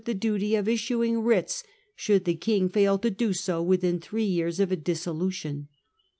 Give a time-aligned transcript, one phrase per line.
[0.05, 1.63] the duty of issuing writs
[1.95, 5.67] should the King fail to do so within three years of a dissolution.